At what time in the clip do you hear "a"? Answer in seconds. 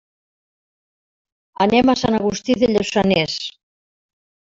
1.93-1.95